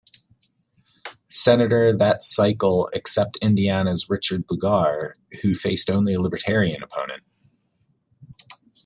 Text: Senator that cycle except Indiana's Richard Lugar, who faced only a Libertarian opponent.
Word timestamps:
Senator 1.29 1.95
that 1.95 2.23
cycle 2.23 2.89
except 2.91 3.35
Indiana's 3.43 4.09
Richard 4.09 4.43
Lugar, 4.49 5.13
who 5.43 5.53
faced 5.53 5.91
only 5.91 6.15
a 6.15 6.19
Libertarian 6.19 6.81
opponent. 6.81 7.21